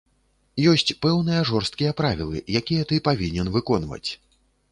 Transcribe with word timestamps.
Ёсць 0.71 0.93
пэўныя 1.05 1.41
жорсткія 1.49 1.91
правілы, 2.01 2.37
якія 2.61 2.87
ты 2.93 3.01
павінен 3.11 3.53
выконваць. 3.59 4.05